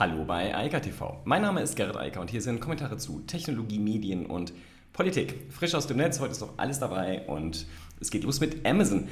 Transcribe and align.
Hallo 0.00 0.24
bei 0.24 0.56
Eika 0.56 0.80
TV. 0.80 1.20
Mein 1.26 1.42
Name 1.42 1.60
ist 1.60 1.76
Gerrit 1.76 1.98
Eiker 1.98 2.22
und 2.22 2.30
hier 2.30 2.40
sind 2.40 2.58
Kommentare 2.58 2.96
zu 2.96 3.20
Technologie, 3.26 3.78
Medien 3.78 4.24
und 4.24 4.54
Politik. 4.94 5.34
Frisch 5.50 5.74
aus 5.74 5.88
dem 5.88 5.98
Netz, 5.98 6.20
heute 6.20 6.32
ist 6.32 6.40
doch 6.40 6.54
alles 6.56 6.78
dabei 6.78 7.26
und 7.26 7.66
es 8.00 8.10
geht 8.10 8.24
los 8.24 8.40
mit 8.40 8.64
Amazon. 8.64 9.08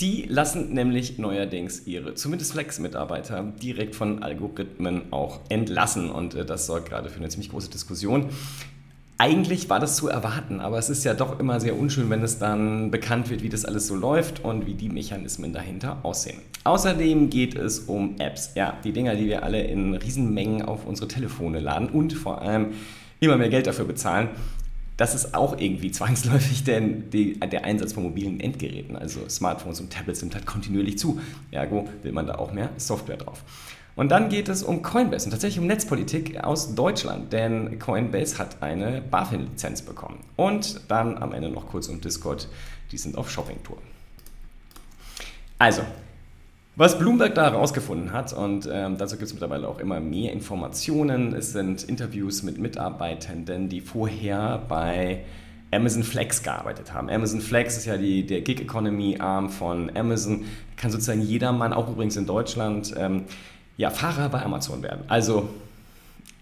Die 0.00 0.22
lassen 0.22 0.72
nämlich 0.72 1.18
neuerdings 1.18 1.86
ihre, 1.86 2.14
zumindest 2.14 2.52
Flex-Mitarbeiter, 2.52 3.42
direkt 3.62 3.94
von 3.94 4.22
Algorithmen 4.22 5.12
auch 5.12 5.40
entlassen 5.50 6.10
und 6.10 6.34
äh, 6.34 6.46
das 6.46 6.64
sorgt 6.64 6.88
gerade 6.88 7.10
für 7.10 7.18
eine 7.18 7.28
ziemlich 7.28 7.50
große 7.50 7.68
Diskussion. 7.68 8.30
Eigentlich 9.20 9.68
war 9.68 9.80
das 9.80 9.96
zu 9.96 10.08
erwarten, 10.08 10.60
aber 10.60 10.78
es 10.78 10.88
ist 10.88 11.04
ja 11.04 11.12
doch 11.12 11.38
immer 11.38 11.60
sehr 11.60 11.78
unschön, 11.78 12.08
wenn 12.08 12.22
es 12.22 12.38
dann 12.38 12.90
bekannt 12.90 13.28
wird, 13.28 13.42
wie 13.42 13.50
das 13.50 13.66
alles 13.66 13.86
so 13.86 13.94
läuft 13.94 14.42
und 14.42 14.64
wie 14.64 14.72
die 14.72 14.88
Mechanismen 14.88 15.52
dahinter 15.52 15.98
aussehen. 16.04 16.38
Außerdem 16.64 17.28
geht 17.28 17.54
es 17.54 17.80
um 17.80 18.18
Apps. 18.18 18.52
Ja, 18.54 18.78
die 18.82 18.92
Dinger, 18.92 19.16
die 19.16 19.26
wir 19.26 19.42
alle 19.42 19.60
in 19.60 19.92
Riesenmengen 19.94 20.62
auf 20.62 20.86
unsere 20.86 21.06
Telefone 21.06 21.60
laden 21.60 21.90
und 21.90 22.14
vor 22.14 22.40
allem 22.40 22.68
immer 23.20 23.36
mehr 23.36 23.50
Geld 23.50 23.66
dafür 23.66 23.84
bezahlen. 23.84 24.30
Das 24.96 25.14
ist 25.14 25.34
auch 25.34 25.58
irgendwie 25.58 25.90
zwangsläufig, 25.90 26.64
denn 26.64 27.10
die, 27.10 27.38
der 27.40 27.66
Einsatz 27.66 27.92
von 27.92 28.04
mobilen 28.04 28.40
Endgeräten, 28.40 28.96
also 28.96 29.28
Smartphones 29.28 29.82
und 29.82 29.92
Tablets, 29.92 30.22
nimmt 30.22 30.34
halt 30.34 30.46
kontinuierlich 30.46 30.96
zu. 30.96 31.20
Ergo 31.50 31.86
will 32.02 32.12
man 32.12 32.26
da 32.26 32.36
auch 32.36 32.52
mehr 32.52 32.70
Software 32.78 33.18
drauf. 33.18 33.44
Und 34.00 34.08
dann 34.08 34.30
geht 34.30 34.48
es 34.48 34.62
um 34.62 34.80
Coinbase 34.80 35.26
und 35.26 35.32
tatsächlich 35.32 35.58
um 35.60 35.66
Netzpolitik 35.66 36.42
aus 36.42 36.74
Deutschland, 36.74 37.34
denn 37.34 37.78
Coinbase 37.78 38.38
hat 38.38 38.62
eine 38.62 39.02
BaFin-Lizenz 39.02 39.82
bekommen. 39.82 40.20
Und 40.36 40.80
dann 40.88 41.18
am 41.18 41.34
Ende 41.34 41.50
noch 41.50 41.68
kurz 41.68 41.88
um 41.88 42.00
Discord, 42.00 42.48
die 42.92 42.96
sind 42.96 43.18
auf 43.18 43.30
Shoppingtour. 43.30 43.76
Also, 45.58 45.82
was 46.76 46.98
Bloomberg 46.98 47.34
da 47.34 47.50
herausgefunden 47.50 48.10
hat, 48.10 48.32
und 48.32 48.66
ähm, 48.72 48.96
dazu 48.96 49.16
gibt 49.16 49.26
es 49.26 49.34
mittlerweile 49.34 49.68
auch 49.68 49.78
immer 49.78 50.00
mehr 50.00 50.32
Informationen, 50.32 51.34
es 51.34 51.52
sind 51.52 51.82
Interviews 51.82 52.42
mit 52.42 52.56
Mitarbeitenden, 52.56 53.68
die 53.68 53.82
vorher 53.82 54.62
bei 54.66 55.24
Amazon 55.72 56.04
Flex 56.04 56.42
gearbeitet 56.42 56.94
haben. 56.94 57.10
Amazon 57.10 57.42
Flex 57.42 57.76
ist 57.76 57.84
ja 57.84 57.98
die, 57.98 58.24
der 58.24 58.40
Gig 58.40 58.62
Economy 58.62 59.18
Arm 59.18 59.50
von 59.50 59.94
Amazon, 59.94 60.46
kann 60.78 60.90
sozusagen 60.90 61.20
jedermann, 61.20 61.74
auch 61.74 61.90
übrigens 61.90 62.16
in 62.16 62.24
Deutschland, 62.24 62.94
ähm, 62.96 63.26
ja, 63.80 63.88
Fahrer 63.88 64.28
bei 64.28 64.42
Amazon 64.42 64.82
werden. 64.82 65.04
Also 65.08 65.48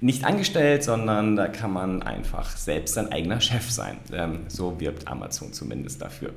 nicht 0.00 0.24
angestellt, 0.24 0.82
sondern 0.82 1.36
da 1.36 1.46
kann 1.46 1.72
man 1.72 2.02
einfach 2.02 2.56
selbst 2.56 2.94
sein 2.94 3.12
eigener 3.12 3.40
Chef 3.40 3.70
sein. 3.70 3.98
Ähm, 4.12 4.40
so 4.48 4.80
wirbt 4.80 5.06
Amazon 5.06 5.52
zumindest 5.52 6.02
dafür. 6.02 6.32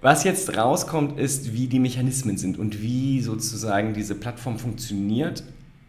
Was 0.00 0.24
jetzt 0.24 0.56
rauskommt, 0.56 1.20
ist, 1.20 1.52
wie 1.52 1.68
die 1.68 1.78
Mechanismen 1.78 2.36
sind 2.36 2.58
und 2.58 2.82
wie 2.82 3.20
sozusagen 3.20 3.94
diese 3.94 4.16
Plattform 4.16 4.58
funktioniert. 4.58 5.44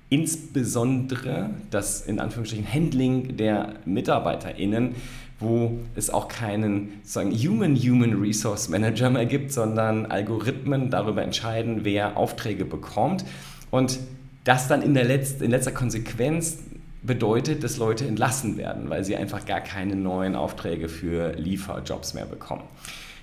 Insbesondere 0.09 1.51
das 1.69 2.01
in 2.01 2.19
Anführungsstrichen 2.19 2.71
Handling 2.71 3.37
der 3.37 3.75
MitarbeiterInnen, 3.85 4.95
wo 5.39 5.79
es 5.95 6.09
auch 6.09 6.27
keinen 6.27 6.99
sozusagen 7.03 7.31
Human 7.31 7.75
Human 7.75 8.19
Resource 8.19 8.69
Manager 8.69 9.09
mehr 9.09 9.25
gibt, 9.25 9.53
sondern 9.53 10.07
Algorithmen 10.07 10.89
darüber 10.89 11.21
entscheiden, 11.21 11.81
wer 11.83 12.17
Aufträge 12.17 12.65
bekommt. 12.65 13.23
Und 13.71 13.99
das 14.43 14.67
dann 14.67 14.81
in, 14.81 14.93
der 14.93 15.05
Letz-, 15.05 15.41
in 15.41 15.51
letzter 15.51 15.71
Konsequenz 15.71 16.57
bedeutet, 17.03 17.63
dass 17.63 17.77
Leute 17.77 18.05
entlassen 18.05 18.57
werden, 18.57 18.89
weil 18.89 19.05
sie 19.05 19.15
einfach 19.15 19.45
gar 19.45 19.61
keine 19.61 19.95
neuen 19.95 20.35
Aufträge 20.35 20.89
für 20.89 21.33
Lieferjobs 21.33 22.13
mehr 22.13 22.25
bekommen. 22.25 22.63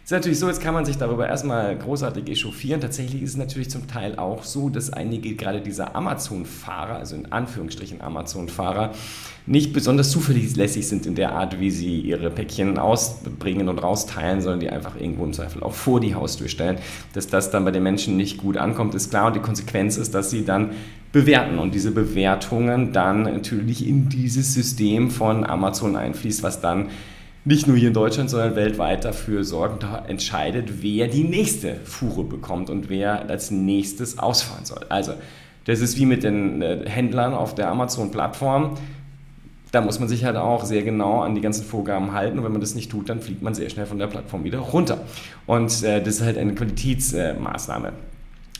Ist 0.06 0.12
natürlich 0.12 0.38
so, 0.38 0.46
jetzt 0.46 0.60
kann 0.60 0.72
man 0.72 0.84
sich 0.84 0.98
darüber 0.98 1.26
erstmal 1.26 1.76
großartig 1.76 2.28
echauffieren. 2.28 2.80
Tatsächlich 2.80 3.22
ist 3.22 3.30
es 3.30 3.36
natürlich 3.36 3.70
zum 3.70 3.88
Teil 3.88 4.16
auch 4.20 4.44
so, 4.44 4.68
dass 4.68 4.92
einige 4.92 5.34
gerade 5.34 5.60
dieser 5.60 5.96
Amazon-Fahrer, 5.96 6.94
also 6.94 7.16
in 7.16 7.32
Anführungsstrichen 7.32 8.00
Amazon-Fahrer, 8.00 8.92
nicht 9.46 9.72
besonders 9.72 10.12
zuverlässig 10.12 10.86
sind 10.86 11.06
in 11.06 11.16
der 11.16 11.32
Art, 11.32 11.58
wie 11.58 11.72
sie 11.72 11.98
ihre 12.02 12.30
Päckchen 12.30 12.78
ausbringen 12.78 13.68
und 13.68 13.80
rausteilen, 13.80 14.40
sondern 14.40 14.60
die 14.60 14.70
einfach 14.70 14.94
irgendwo 14.94 15.24
im 15.24 15.32
Zweifel 15.32 15.64
auch 15.64 15.74
vor 15.74 15.98
die 15.98 16.14
Haustür 16.14 16.46
stellen. 16.46 16.78
Dass 17.12 17.26
das 17.26 17.50
dann 17.50 17.64
bei 17.64 17.72
den 17.72 17.82
Menschen 17.82 18.16
nicht 18.16 18.38
gut 18.38 18.58
ankommt, 18.58 18.94
ist 18.94 19.10
klar. 19.10 19.26
Und 19.26 19.34
die 19.34 19.40
Konsequenz 19.40 19.96
ist, 19.96 20.14
dass 20.14 20.30
sie 20.30 20.44
dann 20.44 20.70
bewerten 21.10 21.58
und 21.58 21.74
diese 21.74 21.90
Bewertungen 21.90 22.92
dann 22.92 23.24
natürlich 23.24 23.84
in 23.84 24.08
dieses 24.08 24.54
System 24.54 25.10
von 25.10 25.44
Amazon 25.44 25.96
einfließt, 25.96 26.44
was 26.44 26.60
dann 26.60 26.90
nicht 27.46 27.68
nur 27.68 27.76
hier 27.76 27.88
in 27.88 27.94
Deutschland, 27.94 28.28
sondern 28.28 28.56
weltweit 28.56 29.04
dafür 29.04 29.44
sorgen, 29.44 29.78
da 29.78 30.04
entscheidet, 30.06 30.82
wer 30.82 31.06
die 31.06 31.22
nächste 31.22 31.76
Fuhre 31.84 32.24
bekommt 32.24 32.70
und 32.70 32.90
wer 32.90 33.30
als 33.30 33.52
nächstes 33.52 34.18
ausfahren 34.18 34.64
soll. 34.64 34.84
Also, 34.88 35.14
das 35.64 35.80
ist 35.80 35.96
wie 35.96 36.06
mit 36.06 36.24
den 36.24 36.60
äh, 36.60 36.88
Händlern 36.88 37.34
auf 37.34 37.54
der 37.54 37.70
Amazon-Plattform. 37.70 38.76
Da 39.70 39.80
muss 39.80 40.00
man 40.00 40.08
sich 40.08 40.24
halt 40.24 40.36
auch 40.36 40.64
sehr 40.64 40.82
genau 40.82 41.20
an 41.22 41.36
die 41.36 41.40
ganzen 41.40 41.64
Vorgaben 41.64 42.12
halten 42.12 42.38
und 42.38 42.44
wenn 42.44 42.52
man 42.52 42.60
das 42.60 42.74
nicht 42.74 42.90
tut, 42.90 43.08
dann 43.08 43.20
fliegt 43.20 43.42
man 43.42 43.54
sehr 43.54 43.70
schnell 43.70 43.86
von 43.86 43.98
der 43.98 44.08
Plattform 44.08 44.42
wieder 44.42 44.58
runter. 44.58 44.98
Und 45.46 45.84
äh, 45.84 46.02
das 46.02 46.16
ist 46.16 46.22
halt 46.22 46.38
eine 46.38 46.54
Qualitätsmaßnahme. 46.54 47.92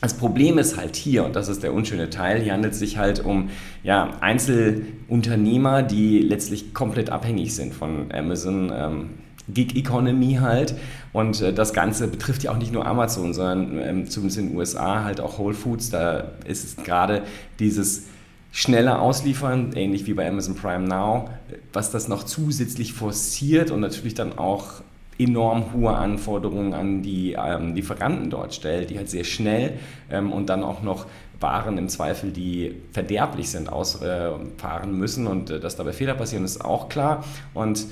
Das 0.02 0.14
Problem 0.14 0.58
ist 0.58 0.76
halt 0.76 0.94
hier, 0.94 1.24
und 1.24 1.34
das 1.34 1.48
ist 1.48 1.62
der 1.62 1.72
unschöne 1.72 2.10
Teil, 2.10 2.40
hier 2.40 2.52
handelt 2.52 2.74
es 2.74 2.78
sich 2.78 2.98
halt 2.98 3.24
um 3.24 3.48
ja, 3.82 4.10
Einzelunternehmer, 4.20 5.82
die 5.82 6.18
letztlich 6.20 6.74
komplett 6.74 7.10
abhängig 7.10 7.54
sind 7.54 7.74
von 7.74 8.12
Amazon. 8.12 8.72
Ähm, 8.74 9.10
Gig 9.48 9.76
Economy 9.76 10.38
halt. 10.40 10.74
Und 11.12 11.40
äh, 11.40 11.52
das 11.52 11.72
Ganze 11.72 12.08
betrifft 12.08 12.42
ja 12.42 12.50
auch 12.50 12.58
nicht 12.58 12.72
nur 12.72 12.86
Amazon, 12.86 13.32
sondern 13.32 13.78
ähm, 13.78 14.10
zumindest 14.10 14.38
in 14.38 14.48
den 14.48 14.56
USA 14.56 15.04
halt 15.04 15.20
auch 15.20 15.38
Whole 15.38 15.54
Foods. 15.54 15.90
Da 15.90 16.32
ist 16.44 16.64
es 16.64 16.84
gerade 16.84 17.22
dieses 17.58 18.04
schnelle 18.52 18.98
Ausliefern, 18.98 19.72
ähnlich 19.74 20.06
wie 20.06 20.14
bei 20.14 20.28
Amazon 20.28 20.54
Prime 20.54 20.88
Now, 20.88 21.28
was 21.72 21.90
das 21.90 22.08
noch 22.08 22.24
zusätzlich 22.24 22.92
forciert 22.92 23.70
und 23.70 23.80
natürlich 23.80 24.14
dann 24.14 24.36
auch 24.38 24.82
enorm 25.18 25.72
hohe 25.72 25.94
Anforderungen 25.94 26.74
an 26.74 27.02
die 27.02 27.32
ähm, 27.32 27.74
Lieferanten 27.74 28.30
dort 28.30 28.54
stellt, 28.54 28.90
die 28.90 28.98
halt 28.98 29.08
sehr 29.08 29.24
schnell 29.24 29.78
ähm, 30.10 30.32
und 30.32 30.48
dann 30.48 30.62
auch 30.62 30.82
noch 30.82 31.06
Waren 31.38 31.76
im 31.76 31.90
Zweifel, 31.90 32.32
die 32.32 32.74
verderblich 32.92 33.50
sind, 33.50 33.70
ausfahren 33.70 34.50
äh, 34.58 34.86
müssen 34.86 35.26
und 35.26 35.50
äh, 35.50 35.60
dass 35.60 35.76
dabei 35.76 35.92
Fehler 35.92 36.14
passieren, 36.14 36.44
ist 36.44 36.64
auch 36.64 36.88
klar. 36.88 37.24
Und 37.52 37.86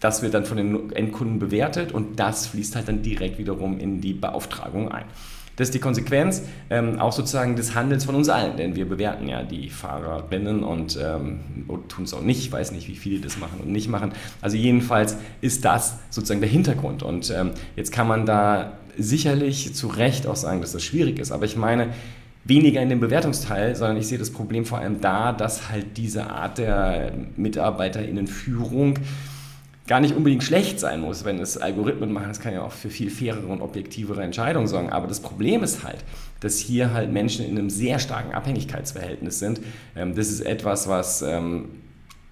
das 0.00 0.22
wird 0.22 0.32
dann 0.32 0.44
von 0.44 0.56
den 0.56 0.92
Endkunden 0.92 1.38
bewertet 1.38 1.92
und 1.92 2.18
das 2.18 2.46
fließt 2.46 2.76
halt 2.76 2.88
dann 2.88 3.02
direkt 3.02 3.38
wiederum 3.38 3.78
in 3.78 4.00
die 4.00 4.14
Beauftragung 4.14 4.90
ein. 4.90 5.04
Das 5.58 5.68
ist 5.68 5.74
die 5.74 5.80
Konsequenz 5.80 6.44
ähm, 6.70 7.00
auch 7.00 7.12
sozusagen 7.12 7.56
des 7.56 7.74
Handels 7.74 8.04
von 8.04 8.14
uns 8.14 8.28
allen, 8.28 8.56
denn 8.56 8.76
wir 8.76 8.88
bewerten 8.88 9.28
ja 9.28 9.42
die 9.42 9.68
Fahrerinnen 9.70 10.62
und 10.62 10.96
ähm, 11.02 11.40
tun 11.88 12.04
es 12.04 12.14
auch 12.14 12.22
nicht. 12.22 12.38
Ich 12.38 12.52
weiß 12.52 12.70
nicht, 12.70 12.86
wie 12.86 12.94
viele 12.94 13.20
das 13.20 13.38
machen 13.38 13.60
und 13.60 13.72
nicht 13.72 13.88
machen. 13.88 14.12
Also 14.40 14.56
jedenfalls 14.56 15.16
ist 15.40 15.64
das 15.64 15.98
sozusagen 16.10 16.40
der 16.40 16.48
Hintergrund. 16.48 17.02
Und 17.02 17.30
ähm, 17.36 17.50
jetzt 17.74 17.90
kann 17.90 18.06
man 18.06 18.24
da 18.24 18.78
sicherlich 18.96 19.74
zu 19.74 19.88
Recht 19.88 20.28
auch 20.28 20.36
sagen, 20.36 20.60
dass 20.60 20.72
das 20.72 20.84
schwierig 20.84 21.18
ist. 21.18 21.32
Aber 21.32 21.44
ich 21.44 21.56
meine, 21.56 21.88
weniger 22.44 22.80
in 22.80 22.88
dem 22.88 23.00
Bewertungsteil, 23.00 23.74
sondern 23.74 23.96
ich 23.96 24.06
sehe 24.06 24.18
das 24.18 24.30
Problem 24.30 24.64
vor 24.64 24.78
allem 24.78 25.00
da, 25.00 25.32
dass 25.32 25.70
halt 25.70 25.96
diese 25.96 26.30
Art 26.30 26.58
der 26.58 27.12
Mitarbeiterinnenführung 27.36 28.94
Führung 28.94 28.94
gar 29.88 30.00
nicht 30.00 30.14
unbedingt 30.14 30.44
schlecht 30.44 30.78
sein 30.78 31.00
muss, 31.00 31.24
wenn 31.24 31.40
es 31.40 31.56
Algorithmen 31.56 32.12
machen. 32.12 32.28
Das 32.28 32.40
kann 32.40 32.52
ja 32.52 32.62
auch 32.62 32.72
für 32.72 32.90
viel 32.90 33.10
fairere 33.10 33.46
und 33.46 33.62
objektivere 33.62 34.22
Entscheidungen 34.22 34.68
sorgen. 34.68 34.90
Aber 34.90 35.08
das 35.08 35.20
Problem 35.20 35.64
ist 35.64 35.82
halt, 35.82 36.04
dass 36.40 36.58
hier 36.58 36.92
halt 36.92 37.10
Menschen 37.10 37.44
in 37.44 37.58
einem 37.58 37.70
sehr 37.70 37.98
starken 37.98 38.32
Abhängigkeitsverhältnis 38.32 39.38
sind. 39.38 39.60
Ähm, 39.96 40.14
das 40.14 40.28
ist 40.28 40.42
etwas, 40.42 40.88
was 40.88 41.22
ähm, 41.22 41.70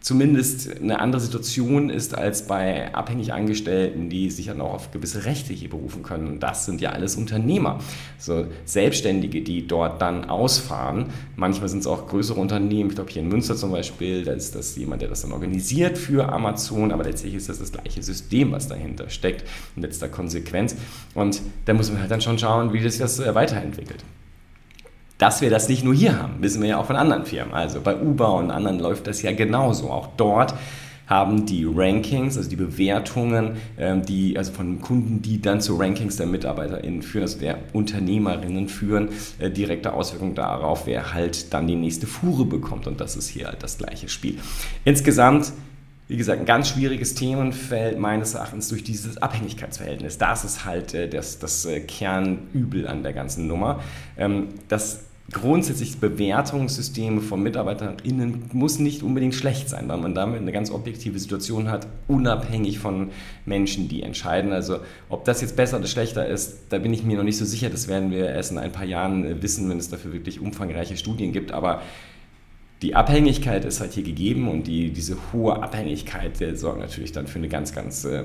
zumindest 0.07 0.81
eine 0.81 1.01
andere 1.01 1.21
Situation 1.21 1.91
ist 1.91 2.17
als 2.17 2.47
bei 2.47 2.95
abhängig 2.95 3.33
Angestellten, 3.33 4.09
die 4.09 4.31
sich 4.31 4.47
dann 4.47 4.61
auch 4.61 4.75
auf 4.75 4.93
gewisse 4.93 5.25
Rechte 5.25 5.53
hier 5.53 5.69
berufen 5.69 6.05
können. 6.05 6.29
Und 6.29 6.45
das 6.45 6.65
sind 6.65 6.81
ja 6.81 6.91
alles 6.91 7.17
Unternehmer, 7.17 7.81
so 8.17 8.47
Selbstständige, 8.65 9.43
die 9.43 9.67
dort 9.67 10.01
dann 10.01 10.31
ausfahren. 10.31 11.07
Manchmal 11.35 11.69
sind 11.69 11.81
es 11.81 11.89
auch 11.89 12.07
größere 12.07 12.39
Unternehmen. 12.39 12.91
Ich 12.91 12.95
glaube, 12.95 13.11
hier 13.11 13.23
in 13.23 13.29
Münster 13.29 13.57
zum 13.57 13.73
Beispiel, 13.73 14.25
da 14.25 14.31
ist 14.31 14.55
das 14.55 14.77
jemand, 14.77 15.03
der 15.03 15.09
das 15.09 15.23
dann 15.23 15.33
organisiert 15.33 15.99
für 15.99 16.29
Amazon, 16.29 16.93
aber 16.93 17.03
letztlich 17.03 17.35
ist 17.35 17.49
das 17.49 17.59
das 17.59 17.73
gleiche 17.73 18.01
System, 18.01 18.53
was 18.53 18.69
dahinter 18.69 19.11
steckt, 19.11 19.43
in 19.75 19.83
letzter 19.83 20.09
Konsequenz. 20.09 20.77
Und 21.15 21.43
da 21.65 21.75
muss 21.75 21.91
man 21.91 22.01
halt 22.01 22.13
dann 22.13 22.21
schon 22.21 22.39
schauen, 22.39 22.73
wie 22.73 22.89
sich 22.89 23.01
das 23.01 23.19
äh, 23.19 23.35
weiterentwickelt. 23.35 24.05
Dass 25.19 25.41
wir 25.41 25.49
das 25.49 25.69
nicht 25.69 25.83
nur 25.83 25.95
hier 25.95 26.21
haben, 26.21 26.35
wissen 26.41 26.61
wir 26.61 26.69
ja 26.69 26.79
auch 26.79 26.87
von 26.87 26.97
anderen 26.97 27.25
Firmen. 27.25 27.55
Also 27.55 27.81
bei 27.81 27.97
Uber 27.97 28.35
und 28.35 28.51
anderen 28.51 28.79
läuft 28.79 29.07
das 29.07 29.23
ja 29.23 29.33
genauso. 29.33 29.91
Auch 29.91 30.09
dort 30.17 30.55
haben 31.07 31.47
die 31.47 31.65
Rankings, 31.65 32.37
also 32.37 32.51
die 32.51 32.57
Bewertungen, 32.57 33.57
ähm, 33.79 34.05
die, 34.05 34.37
also 34.37 34.53
von 34.53 34.81
Kunden, 34.81 35.23
die 35.23 35.41
dann 35.41 35.61
zu 35.61 35.77
Rankings 35.77 36.17
der 36.17 36.27
MitarbeiterInnen 36.27 37.03
führen, 37.03 37.23
also 37.23 37.39
der 37.39 37.59
Unternehmerinnen 37.73 38.69
führen, 38.69 39.11
äh, 39.39 39.51
direkte 39.51 39.93
Auswirkungen 39.93 40.35
darauf, 40.35 40.87
wer 40.87 41.15
halt 41.15 41.55
dann 41.55 41.67
die 41.67 41.77
nächste 41.77 42.07
Fuhre 42.07 42.45
bekommt. 42.45 42.87
Und 42.87 43.01
das 43.01 43.17
ist 43.17 43.29
hier 43.29 43.47
halt 43.47 43.63
das 43.63 43.79
gleiche 43.79 44.09
Spiel. 44.09 44.39
Insgesamt 44.85 45.53
wie 46.09 46.17
gesagt, 46.17 46.41
ein 46.41 46.47
ganz 46.47 46.69
schwieriges 46.69 47.15
Themenfeld 47.15 47.99
meines 47.99 48.35
Erachtens 48.35 48.69
durch 48.69 48.85
dieses 48.85 49.19
Abhängigkeitsverhältnis. 49.19 50.19
Das 50.19 50.45
ist 50.45 50.65
halt 50.65 50.95
äh, 50.95 51.09
das, 51.09 51.39
das 51.39 51.65
äh, 51.67 51.81
Kernübel 51.81 52.87
an 52.87 53.03
der 53.03 53.13
ganzen 53.13 53.47
Nummer. 53.49 53.81
Ähm, 54.17 54.49
das 54.69 55.01
grundsätzlich 55.33 55.99
Bewertungssysteme 55.99 57.21
von 57.21 57.43
MitarbeiterInnen 57.43 58.45
muss 58.53 58.79
nicht 58.79 59.03
unbedingt 59.03 59.35
schlecht 59.35 59.69
sein, 59.69 59.89
weil 59.89 59.97
man 59.97 60.15
damit 60.15 60.41
eine 60.41 60.53
ganz 60.53 60.71
objektive 60.71 61.19
Situation 61.19 61.69
hat, 61.69 61.89
unabhängig 62.07 62.79
von 62.79 63.11
Menschen, 63.45 63.89
die 63.89 64.03
entscheiden. 64.03 64.53
Also 64.53 64.79
ob 65.09 65.25
das 65.25 65.41
jetzt 65.41 65.57
besser 65.57 65.79
oder 65.79 65.89
schlechter 65.89 66.27
ist, 66.27 66.59
da 66.69 66.79
bin 66.79 66.95
ich 66.95 67.03
mir 67.03 67.17
noch 67.17 67.25
nicht 67.25 67.39
so 67.39 67.45
sicher. 67.45 67.71
Das 67.71 67.89
werden 67.89 68.13
wir 68.13 68.29
erst 68.29 68.53
in 68.53 68.59
ein 68.59 68.71
paar 68.71 68.85
Jahren 68.85 69.25
äh, 69.25 69.43
wissen, 69.43 69.69
wenn 69.69 69.79
es 69.79 69.89
dafür 69.89 70.13
wirklich 70.13 70.41
umfangreiche 70.41 70.97
Studien 70.97 71.33
gibt. 71.33 71.51
Aber 71.51 71.83
die 72.83 72.95
Abhängigkeit 72.95 73.65
ist 73.65 73.81
halt 73.81 73.93
hier 73.95 74.03
gegeben 74.03 74.49
und 74.49 74.67
die, 74.67 74.91
diese 74.91 75.17
hohe 75.33 75.63
Abhängigkeit 75.63 76.39
der 76.41 76.57
sorgt 76.57 76.81
natürlich 76.81 77.13
dann 77.13 77.27
für 77.27 77.39
eine 77.39 77.49
ganz, 77.49 77.75
ganz 77.75 78.05
äh, 78.05 78.25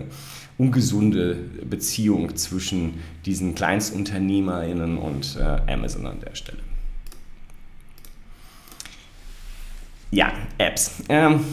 ungesunde 0.57 1.35
Beziehung 1.69 2.35
zwischen 2.35 2.95
diesen 3.25 3.55
KleinstunternehmerInnen 3.55 4.97
und 4.97 5.37
äh, 5.39 5.71
Amazon 5.71 6.05
an 6.05 6.19
der 6.19 6.35
Stelle. 6.35 6.59
Ja, 10.11 10.33
Apps. 10.57 10.91
Ähm, 11.07 11.45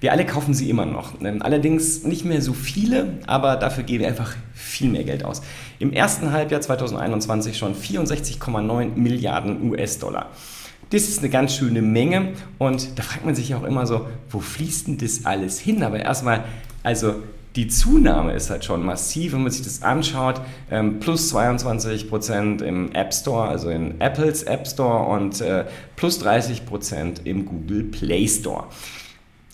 wir 0.00 0.12
alle 0.12 0.26
kaufen 0.26 0.52
sie 0.52 0.68
immer 0.68 0.84
noch. 0.84 1.14
Allerdings 1.22 2.04
nicht 2.04 2.26
mehr 2.26 2.42
so 2.42 2.52
viele, 2.52 3.20
aber 3.26 3.56
dafür 3.56 3.84
geben 3.84 4.00
wir 4.00 4.08
einfach 4.08 4.36
viel 4.52 4.90
mehr 4.90 5.04
Geld 5.04 5.24
aus. 5.24 5.40
Im 5.78 5.94
ersten 5.94 6.30
Halbjahr 6.30 6.60
2021 6.60 7.56
schon 7.56 7.74
64,9 7.74 8.96
Milliarden 8.96 9.70
US-Dollar. 9.70 10.30
Das 10.90 11.08
ist 11.08 11.20
eine 11.20 11.30
ganz 11.30 11.54
schöne 11.54 11.82
Menge 11.82 12.32
und 12.58 12.98
da 12.98 13.02
fragt 13.02 13.24
man 13.24 13.34
sich 13.34 13.54
auch 13.54 13.64
immer 13.64 13.86
so, 13.86 14.06
wo 14.30 14.40
fließt 14.40 14.88
denn 14.88 14.98
das 14.98 15.24
alles 15.24 15.58
hin? 15.58 15.82
Aber 15.82 15.98
erstmal, 15.98 16.44
also 16.82 17.14
die 17.56 17.68
Zunahme 17.68 18.32
ist 18.32 18.50
halt 18.50 18.64
schon 18.64 18.84
massiv, 18.84 19.32
wenn 19.32 19.42
man 19.42 19.52
sich 19.52 19.62
das 19.62 19.82
anschaut. 19.82 20.40
Ähm, 20.70 20.98
plus 20.98 21.28
22 21.28 22.08
Prozent 22.08 22.62
im 22.62 22.92
App 22.92 23.14
Store, 23.14 23.48
also 23.48 23.70
in 23.70 24.00
Apples 24.00 24.42
App 24.42 24.66
Store 24.66 25.08
und 25.08 25.40
äh, 25.40 25.64
plus 25.94 26.18
30 26.18 26.66
Prozent 26.66 27.20
im 27.24 27.46
Google 27.46 27.84
Play 27.84 28.26
Store. 28.26 28.64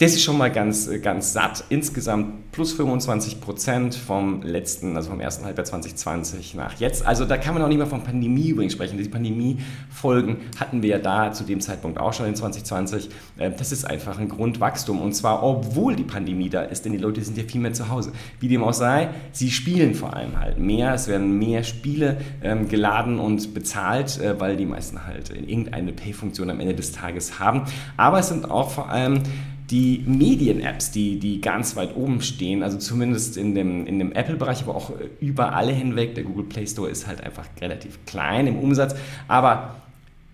Das 0.01 0.13
ist 0.13 0.23
schon 0.23 0.39
mal 0.39 0.51
ganz, 0.51 0.89
ganz 1.03 1.35
satt. 1.35 1.63
Insgesamt 1.69 2.53
plus 2.53 2.73
25 2.73 3.39
Prozent 3.39 3.95
vom 3.95 4.41
letzten, 4.41 4.97
also 4.97 5.11
vom 5.11 5.21
ersten 5.21 5.45
Halbjahr 5.45 5.67
2020 5.67 6.55
nach 6.55 6.81
jetzt. 6.81 7.05
Also 7.05 7.27
da 7.27 7.37
kann 7.37 7.53
man 7.53 7.63
auch 7.63 7.69
nicht 7.69 7.77
mehr 7.77 7.87
von 7.87 8.03
Pandemie 8.03 8.49
übrigens 8.49 8.73
sprechen. 8.73 8.97
Die 8.97 9.07
Pandemie-Folgen 9.07 10.39
hatten 10.59 10.83
wir 10.83 10.89
ja 10.89 10.99
da 10.99 11.33
zu 11.33 11.45
dem 11.45 11.61
Zeitpunkt 11.61 12.01
auch 12.01 12.15
schon 12.15 12.25
in 12.25 12.35
2020. 12.35 13.11
Äh, 13.37 13.51
das 13.51 13.73
ist 13.73 13.85
einfach 13.85 14.19
ein 14.19 14.31
Grundwachstum. 14.31 15.03
Und 15.03 15.13
zwar, 15.13 15.43
obwohl 15.43 15.97
die 15.97 16.05
Pandemie 16.05 16.49
da 16.49 16.63
ist, 16.63 16.87
denn 16.87 16.93
die 16.93 16.99
Leute 16.99 17.23
sind 17.23 17.37
ja 17.37 17.45
viel 17.45 17.61
mehr 17.61 17.75
zu 17.75 17.91
Hause. 17.91 18.13
Wie 18.41 18.49
dem 18.49 18.65
auch 18.65 18.73
sei, 18.73 19.11
sie 19.33 19.51
spielen 19.51 19.95
vor 19.95 20.17
allem 20.17 20.41
halt 20.41 20.59
mehr. 20.59 20.95
Es 20.95 21.09
werden 21.09 21.39
mehr 21.39 21.63
Spiele 21.63 22.17
ähm, 22.43 22.69
geladen 22.69 23.21
und 23.21 23.53
bezahlt, 23.53 24.19
äh, 24.19 24.41
weil 24.41 24.57
die 24.57 24.65
meisten 24.65 25.07
halt 25.07 25.29
irgendeine 25.29 25.93
Pay-Funktion 25.93 26.49
am 26.49 26.59
Ende 26.59 26.75
des 26.75 26.93
Tages 26.93 27.39
haben. 27.39 27.65
Aber 27.99 28.21
es 28.21 28.29
sind 28.29 28.51
auch 28.51 28.71
vor 28.71 28.89
allem 28.89 29.25
die 29.71 30.03
Medien-Apps, 30.07 30.91
die, 30.91 31.19
die 31.19 31.41
ganz 31.41 31.77
weit 31.77 31.95
oben 31.95 32.21
stehen, 32.23 32.63
also 32.63 32.79
zumindest 32.79 33.37
in 33.37 33.55
dem, 33.55 33.87
in 33.87 33.99
dem 33.99 34.13
Apple-Bereich, 34.13 34.63
aber 34.63 34.75
auch 34.75 34.93
über 35.21 35.55
alle 35.55 35.73
hinweg. 35.73 36.15
Der 36.15 36.25
Google 36.25 36.45
Play 36.45 36.67
Store 36.67 36.89
ist 36.89 37.07
halt 37.07 37.23
einfach 37.23 37.45
relativ 37.61 38.05
klein 38.05 38.47
im 38.47 38.59
Umsatz, 38.59 38.95
aber 39.29 39.77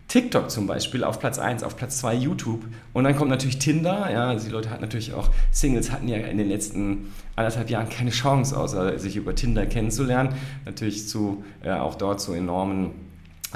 TikTok 0.09 0.51
zum 0.51 0.67
Beispiel 0.69 1.03
auf 1.03 1.19
Platz 1.19 1.39
1, 1.39 1.65
auf 1.65 1.77
Platz 1.77 1.99
2 1.99 2.15
YouTube 2.15 2.65
und 2.93 3.05
dann 3.05 3.17
kommt 3.17 3.29
natürlich 3.29 3.59
Tinder. 3.59 4.09
Ja, 4.11 4.29
also 4.29 4.47
die 4.47 4.53
Leute 4.53 4.71
hatten 4.71 4.83
natürlich 4.83 5.13
auch, 5.13 5.31
Singles 5.51 5.91
hatten 5.91 6.07
ja 6.07 6.17
in 6.19 6.39
den 6.39 6.49
letzten 6.49 7.13
anderthalb 7.35 7.69
Jahren 7.71 7.89
keine 7.89 8.11
Chance, 8.11 8.57
außer 8.57 8.99
sich 8.99 9.17
über 9.17 9.35
Tinder 9.35 9.67
kennenzulernen. 9.67 10.35
Natürlich 10.65 11.09
zu, 11.09 11.45
äh, 11.63 11.73
auch 11.73 11.97
dort 11.97 12.21
zu 12.21 12.33
enormen 12.33 12.93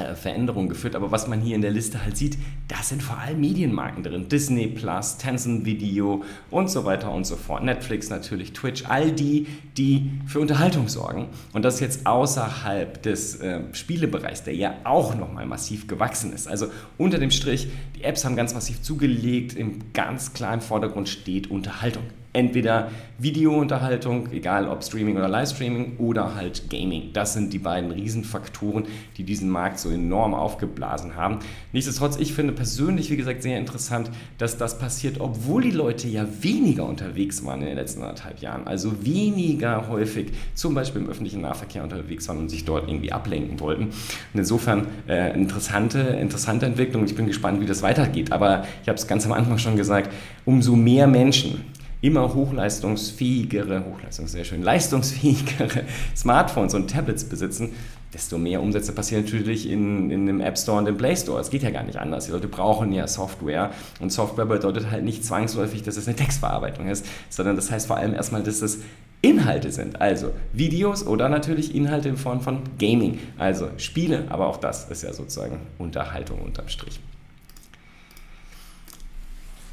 äh, 0.05 0.15
Veränderungen 0.15 0.69
geführt. 0.69 0.95
Aber 0.95 1.11
was 1.11 1.29
man 1.29 1.41
hier 1.41 1.55
in 1.55 1.63
der 1.63 1.71
Liste 1.71 2.05
halt 2.05 2.17
sieht, 2.17 2.39
da 2.69 2.83
sind 2.83 3.03
vor 3.03 3.19
allem 3.19 3.41
Medienmarken 3.41 4.03
drin. 4.03 4.29
Disney 4.29 4.67
Plus, 4.67 5.17
Tencent 5.19 5.65
Video 5.65 6.25
und 6.51 6.71
so 6.71 6.85
weiter 6.85 7.13
und 7.13 7.27
so 7.27 7.37
fort. 7.37 7.65
Netflix 7.65 8.11
natürlich, 8.11 8.53
Twitch, 8.53 8.85
all 8.89 9.13
die, 9.13 9.47
die 9.77 10.11
für 10.27 10.41
Unterhaltung 10.41 10.89
sorgen. 10.89 11.29
Und 11.53 11.65
das 11.65 11.81
jetzt 11.81 12.07
außerhalb 12.07 13.03
des 13.03 13.37
äh, 13.41 13.61
Spielebereichs, 13.73 14.45
der 14.45 14.55
ja 14.55 14.75
auch 14.85 15.15
nochmal 15.15 15.47
massiv 15.47 15.87
gewachsen 15.87 16.33
ist. 16.33 16.49
Also 16.49 16.67
unter 16.99 17.19
dem 17.19 17.31
Strich, 17.31 17.69
die 17.97 18.05
Apps 18.05 18.25
haben 18.25 18.37
ganz 18.37 18.55
massiv 18.55 18.83
zugelegt. 18.83 19.55
Im 19.55 19.93
ganz 19.93 20.33
klaren 20.33 20.61
Vordergrund 20.61 21.09
steht 21.09 21.51
Unterhaltung 21.51 22.05
entweder 22.33 22.91
Videounterhaltung, 23.19 24.33
egal 24.33 24.69
ob 24.69 24.83
Streaming 24.83 25.17
oder 25.17 25.29
Livestreaming, 25.29 25.97
oder 25.99 26.35
halt 26.35 26.71
Gaming. 26.71 27.13
Das 27.13 27.35
sind 27.35 27.53
die 27.53 27.59
beiden 27.59 27.91
Riesenfaktoren, 27.91 28.85
die 29.17 29.25
diesen 29.25 29.51
Markt 29.51 29.79
so 29.79 29.91
enorm 29.91 30.33
aufgeblasen 30.33 31.17
haben. 31.17 31.41
Nichtsdestotrotz, 31.73 32.19
ich 32.19 32.33
finde 32.33 32.53
persönlich, 32.53 33.11
wie 33.11 33.17
gesagt, 33.17 33.43
sehr 33.43 33.59
interessant, 33.59 34.11
dass 34.39 34.57
das 34.57 34.79
passiert, 34.79 35.21
obwohl 35.21 35.63
die 35.63 35.71
Leute 35.71 36.09
ja 36.09 36.27
weniger 36.41 36.87
unterwegs 36.87 37.45
waren 37.45 37.61
in 37.61 37.67
den 37.67 37.77
letzten 37.77 38.03
anderthalb 38.03 38.41
Jahren. 38.41 38.67
Also 38.67 39.05
weniger 39.05 39.89
häufig 39.89 40.29
zum 40.55 40.75
Beispiel 40.75 41.03
im 41.03 41.11
öffentlichen 41.11 41.41
Nahverkehr 41.41 41.83
unterwegs 41.83 42.29
waren 42.29 42.39
und 42.39 42.49
sich 42.49 42.65
dort 42.65 42.89
irgendwie 42.89 43.13
ablenken 43.13 43.59
wollten. 43.61 43.85
Und 43.85 43.95
insofern 44.35 44.87
äh, 45.09 45.35
interessante, 45.35 45.99
interessante 45.99 46.65
Entwicklung. 46.65 47.05
Ich 47.05 47.17
bin 47.17 47.27
gespannt, 47.27 47.61
wie 47.61 47.67
das 47.67 47.83
weitergeht. 47.83 48.33
Aber 48.33 48.65
ich 48.83 48.89
habe 48.89 48.97
es 48.97 49.07
ganz 49.07 49.27
am 49.27 49.33
Anfang 49.33 49.59
schon 49.59 49.77
gesagt, 49.77 50.11
umso 50.45 50.77
mehr 50.77 51.07
Menschen 51.07 51.65
immer 52.01 52.35
hochleistungsfähigere, 52.35 53.85
Hochleistung 53.85 54.27
sehr 54.27 54.45
schön, 54.45 54.63
leistungsfähigere 54.63 55.85
Smartphones 56.17 56.75
und 56.75 56.91
Tablets 56.91 57.25
besitzen, 57.25 57.71
desto 58.15 58.39
mehr 58.39 58.63
Umsätze 58.63 58.93
passieren 58.93 59.25
natürlich 59.25 59.69
in, 59.69 60.11
in 60.11 60.27
dem 60.27 60.41
App 60.41 60.59
Store 60.59 60.79
und 60.79 60.89
im 60.89 60.97
Play 60.97 61.15
Store. 61.17 61.41
Es 61.41 61.51
geht 61.51 61.63
ja 61.63 61.71
gar 61.71 61.83
nicht 61.83 61.99
anders. 61.99 62.27
Die 62.27 62.33
Leute 62.33 62.49
brauchen 62.49 62.93
ja 62.93 63.07
Software 63.07 63.71
und 64.01 64.11
Software 64.11 64.47
bedeutet 64.47 64.91
halt 64.91 65.05
nicht 65.05 65.25
zwangsläufig, 65.25 65.83
dass 65.83 65.97
es 65.97 66.07
eine 66.07 66.17
Textverarbeitung 66.17 66.89
ist, 66.89 67.07
sondern 67.29 67.57
das 67.57 67.71
heißt 67.71 67.87
vor 67.87 67.97
allem 67.97 68.15
erstmal, 68.15 68.43
dass 68.43 68.63
es 68.63 68.81
Inhalte 69.23 69.71
sind, 69.71 70.01
also 70.01 70.33
Videos 70.55 71.07
oder 71.07 71.29
natürlich 71.29 71.75
Inhalte 71.75 72.09
in 72.09 72.17
Form 72.17 72.41
von 72.41 72.63
Gaming, 72.79 73.19
also 73.37 73.69
Spiele, 73.77 74.25
aber 74.31 74.47
auch 74.47 74.57
das 74.57 74.91
ist 74.91 75.03
ja 75.03 75.13
sozusagen 75.13 75.61
Unterhaltung 75.77 76.41
unterm 76.41 76.69
Strich. 76.69 77.01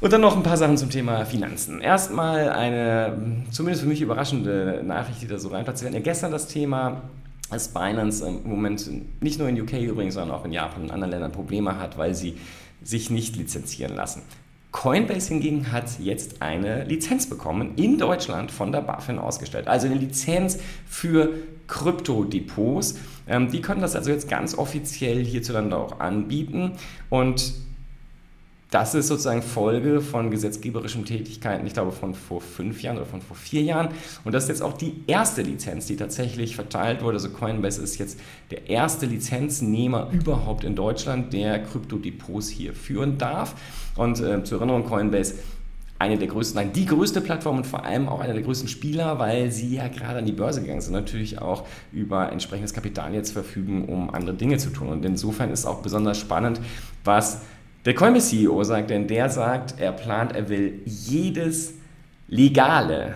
Und 0.00 0.12
dann 0.12 0.20
noch 0.20 0.36
ein 0.36 0.44
paar 0.44 0.56
Sachen 0.56 0.76
zum 0.76 0.90
Thema 0.90 1.24
Finanzen. 1.24 1.80
Erstmal 1.80 2.50
eine, 2.50 3.44
zumindest 3.50 3.82
für 3.82 3.88
mich 3.88 4.00
überraschende 4.00 4.82
Nachricht, 4.86 5.22
die 5.22 5.26
da 5.26 5.38
so 5.38 5.48
reinplatzt. 5.48 5.82
Wir 5.82 5.86
hatten 5.86 5.96
ja 5.96 6.02
gestern 6.02 6.30
das 6.30 6.46
Thema, 6.46 7.02
dass 7.50 7.68
Binance 7.68 8.24
im 8.24 8.48
Moment 8.48 8.88
nicht 9.20 9.40
nur 9.40 9.48
in 9.48 9.60
UK 9.60 9.72
übrigens, 9.80 10.14
sondern 10.14 10.36
auch 10.36 10.44
in 10.44 10.52
Japan 10.52 10.84
und 10.84 10.92
anderen 10.92 11.10
Ländern 11.10 11.32
Probleme 11.32 11.80
hat, 11.80 11.98
weil 11.98 12.14
sie 12.14 12.36
sich 12.80 13.10
nicht 13.10 13.34
lizenzieren 13.34 13.96
lassen. 13.96 14.22
Coinbase 14.70 15.30
hingegen 15.30 15.72
hat 15.72 15.98
jetzt 15.98 16.42
eine 16.42 16.84
Lizenz 16.84 17.28
bekommen, 17.28 17.72
in 17.74 17.98
Deutschland 17.98 18.52
von 18.52 18.70
der 18.70 18.82
BaFin 18.82 19.18
ausgestellt. 19.18 19.66
Also 19.66 19.86
eine 19.86 19.96
Lizenz 19.96 20.60
für 20.86 21.30
Kryptodepots. 21.66 22.96
Ähm, 23.26 23.50
die 23.50 23.60
können 23.60 23.80
das 23.80 23.96
also 23.96 24.10
jetzt 24.10 24.28
ganz 24.28 24.56
offiziell 24.56 25.24
hierzulande 25.24 25.76
auch 25.76 25.98
anbieten. 25.98 26.72
Und 27.08 27.54
das 28.70 28.94
ist 28.94 29.08
sozusagen 29.08 29.42
Folge 29.42 30.00
von 30.00 30.30
gesetzgeberischen 30.30 31.06
Tätigkeiten, 31.06 31.66
ich 31.66 31.72
glaube 31.72 31.92
von 31.92 32.14
vor 32.14 32.40
fünf 32.42 32.82
Jahren 32.82 32.98
oder 32.98 33.06
von 33.06 33.22
vor 33.22 33.36
vier 33.36 33.62
Jahren. 33.62 33.88
Und 34.24 34.32
das 34.32 34.44
ist 34.44 34.48
jetzt 34.50 34.62
auch 34.62 34.74
die 34.74 35.04
erste 35.06 35.40
Lizenz, 35.40 35.86
die 35.86 35.96
tatsächlich 35.96 36.54
verteilt 36.54 37.02
wurde. 37.02 37.14
Also 37.14 37.30
Coinbase 37.30 37.80
ist 37.82 37.98
jetzt 37.98 38.20
der 38.50 38.68
erste 38.68 39.06
Lizenznehmer 39.06 40.10
überhaupt 40.12 40.64
in 40.64 40.74
Deutschland, 40.74 41.32
der 41.32 41.62
Kryptodepots 41.62 42.50
hier 42.50 42.74
führen 42.74 43.16
darf. 43.16 43.54
Und 43.96 44.20
äh, 44.20 44.44
zur 44.44 44.58
Erinnerung, 44.58 44.84
Coinbase 44.84 45.34
eine 45.98 46.16
der 46.16 46.28
größten, 46.28 46.60
nein, 46.60 46.72
die 46.72 46.86
größte 46.86 47.20
Plattform 47.20 47.56
und 47.56 47.66
vor 47.66 47.84
allem 47.84 48.08
auch 48.08 48.20
einer 48.20 48.34
der 48.34 48.42
größten 48.42 48.68
Spieler, 48.68 49.18
weil 49.18 49.50
sie 49.50 49.76
ja 49.76 49.88
gerade 49.88 50.18
an 50.18 50.26
die 50.26 50.32
Börse 50.32 50.60
gegangen 50.60 50.80
sind, 50.80 50.92
natürlich 50.92 51.40
auch 51.40 51.64
über 51.90 52.30
entsprechendes 52.30 52.72
Kapital 52.72 53.14
jetzt 53.14 53.32
verfügen, 53.32 53.86
um 53.86 54.10
andere 54.14 54.36
Dinge 54.36 54.58
zu 54.58 54.70
tun. 54.70 54.88
Und 54.88 55.04
insofern 55.04 55.50
ist 55.50 55.66
auch 55.66 55.82
besonders 55.82 56.18
spannend, 56.18 56.60
was 57.02 57.40
der 57.88 57.94
Coinbase-CEO 57.94 58.64
sagt, 58.64 58.90
denn 58.90 59.08
der 59.08 59.30
sagt, 59.30 59.80
er 59.80 59.92
plant, 59.92 60.36
er 60.36 60.50
will 60.50 60.82
jedes 60.84 61.72
legale 62.28 63.14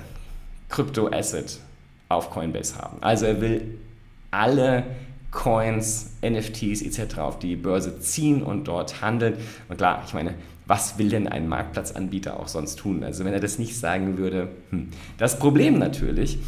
Krypto-Asset 0.71 1.61
auf 2.09 2.31
Coinbase 2.31 2.79
haben. 2.79 2.97
Also 3.03 3.27
er 3.27 3.43
will 3.43 3.79
alle 4.31 4.85
Coins, 5.31 6.13
NFTs 6.23 6.81
etc. 6.81 7.19
auf 7.19 7.39
die 7.39 7.55
Börse 7.55 8.01
ziehen 8.01 8.43
und 8.43 8.67
dort 8.67 9.03
handeln. 9.03 9.35
Und 9.69 9.77
klar, 9.77 10.05
ich 10.07 10.15
meine, 10.15 10.33
was 10.67 10.97
will 10.97 11.11
denn 11.11 11.29
ein 11.29 11.51
Marktplatzanbieter 11.51 12.41
auch 12.41 12.49
sonst 12.49 12.77
tun? 12.77 13.05
Also 13.05 13.27
wenn 13.27 13.35
er 13.35 13.41
das 13.41 13.59
nicht 13.59 13.79
sagen 13.79 14.17
würde, 14.17 14.49
hm. 14.71 14.89
das 15.19 15.39
Problem 15.39 15.79
natürlich, 15.79 16.39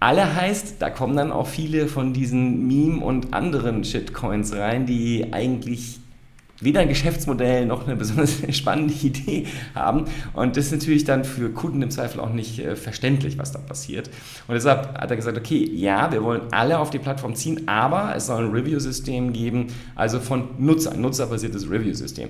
alle 0.00 0.34
heißt, 0.34 0.76
da 0.80 0.90
kommen 0.90 1.16
dann 1.16 1.30
auch 1.30 1.46
viele 1.46 1.86
von 1.86 2.12
diesen 2.12 2.66
Meme- 2.66 3.04
und 3.04 3.32
anderen 3.32 3.84
Shitcoins 3.84 4.56
rein, 4.56 4.86
die 4.86 5.32
eigentlich 5.32 6.00
weder 6.60 6.80
ein 6.80 6.88
Geschäftsmodell 6.88 7.66
noch 7.66 7.86
eine 7.86 7.96
besonders 7.96 8.36
spannende 8.56 8.94
Idee 8.94 9.46
haben. 9.74 10.04
Und 10.32 10.56
das 10.56 10.66
ist 10.66 10.72
natürlich 10.72 11.04
dann 11.04 11.24
für 11.24 11.50
Kunden 11.50 11.82
im 11.82 11.90
Zweifel 11.90 12.20
auch 12.20 12.32
nicht 12.32 12.58
äh, 12.58 12.76
verständlich, 12.76 13.38
was 13.38 13.52
da 13.52 13.58
passiert. 13.58 14.08
Und 14.46 14.54
deshalb 14.54 14.98
hat 14.98 15.10
er 15.10 15.16
gesagt, 15.16 15.38
okay, 15.38 15.68
ja, 15.72 16.12
wir 16.12 16.22
wollen 16.22 16.42
alle 16.52 16.78
auf 16.78 16.90
die 16.90 16.98
Plattform 16.98 17.34
ziehen, 17.34 17.66
aber 17.66 18.14
es 18.16 18.26
soll 18.26 18.44
ein 18.44 18.50
Review-System 18.50 19.32
geben, 19.32 19.68
also 19.94 20.20
von 20.20 20.48
Nutzer, 20.58 20.92
ein 20.92 21.00
nutzerbasiertes 21.00 21.70
Review-System. 21.70 22.28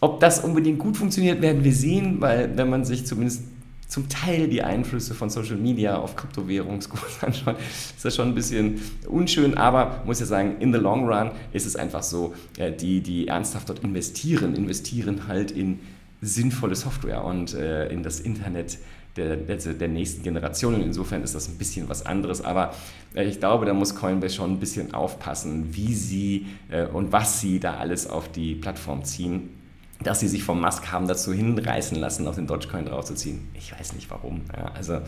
Ob 0.00 0.20
das 0.20 0.40
unbedingt 0.40 0.78
gut 0.78 0.96
funktioniert, 0.96 1.42
werden 1.42 1.64
wir 1.64 1.74
sehen, 1.74 2.20
weil 2.20 2.56
wenn 2.56 2.70
man 2.70 2.84
sich 2.84 3.06
zumindest 3.06 3.42
zum 3.90 4.08
Teil 4.08 4.48
die 4.48 4.62
Einflüsse 4.62 5.14
von 5.14 5.30
Social 5.30 5.56
Media 5.56 5.96
auf 5.96 6.14
Kryptowährungskurse 6.14 7.26
anschauen, 7.26 7.56
ist 7.58 8.04
das 8.04 8.14
schon 8.14 8.28
ein 8.28 8.34
bisschen 8.34 8.80
unschön, 9.06 9.58
aber 9.58 10.02
muss 10.06 10.20
ja 10.20 10.26
sagen, 10.26 10.56
in 10.60 10.72
the 10.72 10.78
long 10.78 11.08
run 11.08 11.32
ist 11.52 11.66
es 11.66 11.74
einfach 11.74 12.04
so, 12.04 12.34
äh, 12.56 12.72
die, 12.72 13.00
die 13.00 13.26
ernsthaft 13.26 13.68
dort 13.68 13.80
investieren, 13.80 14.54
investieren 14.54 15.26
halt 15.26 15.50
in 15.50 15.80
sinnvolle 16.22 16.76
Software 16.76 17.24
und 17.24 17.52
äh, 17.54 17.88
in 17.88 18.04
das 18.04 18.20
Internet 18.20 18.78
der, 19.16 19.36
der, 19.36 19.56
der, 19.56 19.88
nächsten 19.88 20.22
Generation. 20.22 20.74
Und 20.74 20.82
insofern 20.82 21.24
ist 21.24 21.34
das 21.34 21.48
ein 21.48 21.58
bisschen 21.58 21.88
was 21.88 22.06
anderes. 22.06 22.42
Aber 22.42 22.72
äh, 23.14 23.24
ich 23.24 23.40
glaube, 23.40 23.66
da 23.66 23.74
muss 23.74 23.96
Coinbase 23.96 24.36
schon 24.36 24.52
ein 24.52 24.60
bisschen 24.60 24.94
aufpassen, 24.94 25.74
wie 25.74 25.94
sie 25.94 26.46
äh, 26.70 26.86
und 26.86 27.10
was 27.10 27.40
sie 27.40 27.58
da 27.58 27.78
alles 27.78 28.08
auf 28.08 28.30
die 28.30 28.54
Plattform 28.54 29.02
ziehen 29.02 29.59
dass 30.02 30.20
sie 30.20 30.28
sich 30.28 30.44
vom 30.44 30.60
Musk 30.60 30.90
haben 30.90 31.06
dazu 31.06 31.32
hinreißen 31.32 31.98
lassen, 31.98 32.26
auf 32.26 32.36
den 32.36 32.46
Dogecoin 32.46 32.86
draufzuziehen. 32.86 33.48
Ich 33.54 33.72
weiß 33.72 33.92
nicht 33.92 34.10
warum. 34.10 34.42
Ja, 34.56 34.72
also, 34.72 35.00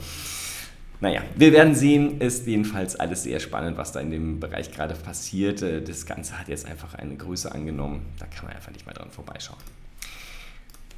naja, 1.00 1.22
wir 1.34 1.52
werden 1.52 1.74
sehen. 1.74 2.20
Ist 2.20 2.46
jedenfalls 2.46 2.96
alles 2.96 3.22
sehr 3.22 3.40
spannend, 3.40 3.76
was 3.76 3.92
da 3.92 4.00
in 4.00 4.10
dem 4.10 4.40
Bereich 4.40 4.70
gerade 4.70 4.94
passiert. 4.94 5.62
Äh, 5.62 5.82
das 5.82 6.06
Ganze 6.06 6.38
hat 6.38 6.48
jetzt 6.48 6.66
einfach 6.66 6.94
eine 6.94 7.16
Größe 7.16 7.52
angenommen. 7.52 8.06
Da 8.18 8.26
kann 8.26 8.46
man 8.46 8.54
einfach 8.54 8.72
nicht 8.72 8.86
mehr 8.86 8.94
dran 8.94 9.10
vorbeischauen. 9.10 9.58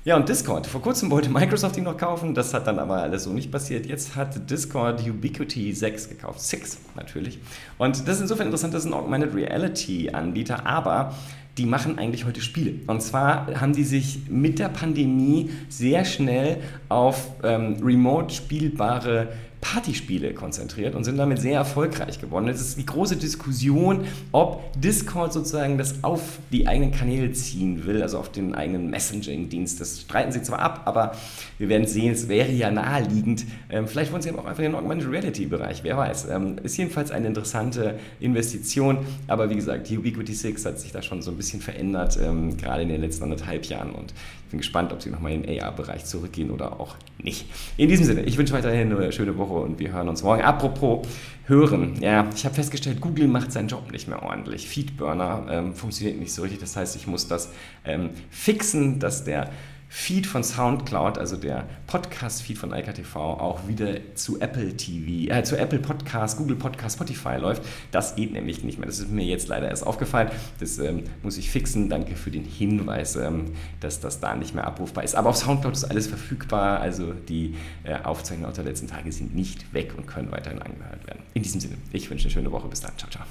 Ja, 0.06 0.16
und 0.16 0.28
Discord. 0.28 0.66
Vor 0.66 0.82
kurzem 0.82 1.10
wollte 1.10 1.30
Microsoft 1.30 1.78
ihn 1.78 1.84
noch 1.84 1.96
kaufen, 1.96 2.34
das 2.34 2.52
hat 2.52 2.66
dann 2.66 2.78
aber 2.78 3.00
alles 3.00 3.24
so 3.24 3.30
nicht 3.30 3.50
passiert. 3.50 3.86
Jetzt 3.86 4.16
hat 4.16 4.50
Discord 4.50 5.00
Ubiquity 5.00 5.72
6 5.72 6.10
gekauft. 6.10 6.42
6 6.42 6.78
natürlich. 6.94 7.38
Und 7.78 8.06
das 8.06 8.16
ist 8.16 8.20
insofern 8.20 8.48
interessant, 8.48 8.74
das 8.74 8.84
ist 8.84 8.90
ein 8.90 8.92
Augmented 8.92 9.34
Reality 9.34 10.10
Anbieter, 10.10 10.66
aber 10.66 11.14
die 11.56 11.64
machen 11.64 11.98
eigentlich 11.98 12.26
heute 12.26 12.42
Spiele. 12.42 12.74
Und 12.86 13.00
zwar 13.00 13.46
haben 13.58 13.72
die 13.72 13.84
sich 13.84 14.28
mit 14.28 14.58
der 14.58 14.68
Pandemie 14.68 15.48
sehr 15.70 16.04
schnell 16.04 16.58
auf 16.90 17.30
ähm, 17.42 17.78
remote 17.82 18.34
spielbare 18.34 19.28
Partyspiele 19.64 20.34
konzentriert 20.34 20.94
und 20.94 21.04
sind 21.04 21.16
damit 21.16 21.40
sehr 21.40 21.54
erfolgreich 21.54 22.20
geworden. 22.20 22.48
Es 22.48 22.60
ist 22.60 22.78
die 22.78 22.84
große 22.84 23.16
Diskussion, 23.16 24.04
ob 24.30 24.78
Discord 24.78 25.32
sozusagen 25.32 25.78
das 25.78 26.04
auf 26.04 26.38
die 26.52 26.68
eigenen 26.68 26.92
Kanäle 26.92 27.32
ziehen 27.32 27.86
will, 27.86 28.02
also 28.02 28.18
auf 28.18 28.30
den 28.30 28.54
eigenen 28.54 28.90
Messaging-Dienst. 28.90 29.80
Das 29.80 30.02
streiten 30.02 30.32
sie 30.32 30.42
zwar 30.42 30.58
ab, 30.58 30.82
aber 30.84 31.12
wir 31.56 31.70
werden 31.70 31.86
sehen, 31.86 32.12
es 32.12 32.28
wäre 32.28 32.52
ja 32.52 32.70
naheliegend. 32.70 33.46
Ähm, 33.70 33.88
vielleicht 33.88 34.12
wollen 34.12 34.20
sie 34.20 34.28
aber 34.28 34.40
auch 34.40 34.46
einfach 34.46 34.62
den 34.62 34.74
Augmented 34.74 35.10
Reality-Bereich, 35.10 35.82
wer 35.82 35.96
weiß. 35.96 36.28
Ähm, 36.30 36.56
ist 36.62 36.76
jedenfalls 36.76 37.10
eine 37.10 37.26
interessante 37.26 37.98
Investition, 38.20 38.98
aber 39.28 39.48
wie 39.48 39.56
gesagt, 39.56 39.88
die 39.88 39.96
Ubiquity 39.96 40.34
6 40.34 40.66
hat 40.66 40.78
sich 40.78 40.92
da 40.92 41.00
schon 41.00 41.22
so 41.22 41.30
ein 41.30 41.38
bisschen 41.38 41.62
verändert, 41.62 42.18
ähm, 42.22 42.58
gerade 42.58 42.82
in 42.82 42.90
den 42.90 43.00
letzten 43.00 43.24
anderthalb 43.24 43.64
Jahren 43.64 43.92
und 43.92 44.12
bin 44.54 44.58
gespannt, 44.58 44.92
ob 44.92 45.02
sie 45.02 45.10
nochmal 45.10 45.32
in 45.32 45.42
den 45.42 45.60
AR-Bereich 45.60 46.04
zurückgehen 46.04 46.50
oder 46.52 46.78
auch 46.78 46.94
nicht. 47.18 47.46
In 47.76 47.88
diesem 47.88 48.04
Sinne, 48.04 48.22
ich 48.22 48.38
wünsche 48.38 48.52
weiterhin 48.52 48.94
eine 48.94 49.10
schöne 49.10 49.36
Woche 49.36 49.54
und 49.54 49.80
wir 49.80 49.92
hören 49.92 50.08
uns 50.08 50.22
morgen. 50.22 50.42
Apropos 50.42 51.06
hören, 51.46 51.96
ja, 52.00 52.28
ich 52.34 52.44
habe 52.44 52.54
festgestellt, 52.54 53.00
Google 53.00 53.26
macht 53.26 53.50
seinen 53.50 53.66
Job 53.66 53.90
nicht 53.90 54.06
mehr 54.06 54.22
ordentlich. 54.22 54.68
Feedburner 54.68 55.46
ähm, 55.50 55.74
funktioniert 55.74 56.20
nicht 56.20 56.32
so 56.32 56.42
richtig. 56.42 56.60
Das 56.60 56.76
heißt, 56.76 56.94
ich 56.94 57.08
muss 57.08 57.26
das 57.26 57.50
ähm, 57.84 58.10
fixen, 58.30 59.00
dass 59.00 59.24
der 59.24 59.50
Feed 59.96 60.26
von 60.26 60.42
SoundCloud, 60.42 61.18
also 61.18 61.36
der 61.36 61.68
Podcast-Feed 61.86 62.58
von 62.58 62.74
IKTV, 62.74 63.14
auch 63.14 63.68
wieder 63.68 64.16
zu 64.16 64.40
Apple 64.40 64.76
TV, 64.76 65.32
äh, 65.32 65.44
zu 65.44 65.56
Apple 65.56 65.78
Podcast, 65.78 66.36
Google 66.36 66.56
Podcast, 66.56 66.96
Spotify 66.96 67.36
läuft. 67.36 67.62
Das 67.92 68.16
geht 68.16 68.32
nämlich 68.32 68.64
nicht 68.64 68.76
mehr. 68.76 68.86
Das 68.86 68.98
ist 68.98 69.08
mir 69.08 69.24
jetzt 69.24 69.46
leider 69.46 69.68
erst 69.68 69.86
aufgefallen. 69.86 70.32
Das 70.58 70.78
ähm, 70.78 71.04
muss 71.22 71.38
ich 71.38 71.48
fixen. 71.48 71.88
Danke 71.88 72.16
für 72.16 72.32
den 72.32 72.44
Hinweis, 72.44 73.14
ähm, 73.14 73.52
dass 73.78 74.00
das 74.00 74.18
da 74.18 74.34
nicht 74.34 74.52
mehr 74.52 74.66
abrufbar 74.66 75.04
ist. 75.04 75.14
Aber 75.14 75.30
auf 75.30 75.36
SoundCloud 75.36 75.74
ist 75.74 75.84
alles 75.84 76.08
verfügbar. 76.08 76.80
Also 76.80 77.12
die 77.12 77.54
äh, 77.84 77.94
Aufzeichnungen 78.02 78.52
der 78.52 78.64
letzten 78.64 78.88
Tage 78.88 79.12
sind 79.12 79.32
nicht 79.36 79.72
weg 79.72 79.94
und 79.96 80.08
können 80.08 80.32
weiterhin 80.32 80.60
angehört 80.60 81.06
werden. 81.06 81.22
In 81.34 81.44
diesem 81.44 81.60
Sinne, 81.60 81.76
ich 81.92 82.10
wünsche 82.10 82.24
eine 82.24 82.32
schöne 82.32 82.50
Woche. 82.50 82.66
Bis 82.66 82.80
dann. 82.80 82.98
Ciao, 82.98 83.10
ciao. 83.10 83.22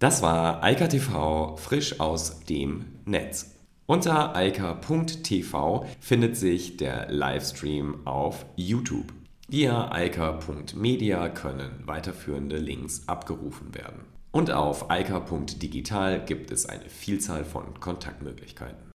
Das 0.00 0.22
war 0.22 0.60
IKTV 0.68 1.56
frisch 1.56 2.00
aus 2.00 2.40
dem 2.40 2.84
Netz. 3.04 3.53
Unter 3.86 4.34
eika.tv 4.34 5.86
findet 6.00 6.38
sich 6.38 6.78
der 6.78 7.12
Livestream 7.12 8.06
auf 8.06 8.46
YouTube. 8.56 9.12
Via 9.46 9.92
eika.media 9.92 11.28
können 11.28 11.82
weiterführende 11.84 12.56
Links 12.56 13.06
abgerufen 13.06 13.74
werden. 13.74 14.06
Und 14.32 14.50
auf 14.50 14.90
eika.digital 14.90 16.24
gibt 16.24 16.50
es 16.50 16.66
eine 16.66 16.88
Vielzahl 16.88 17.44
von 17.44 17.78
Kontaktmöglichkeiten. 17.78 18.93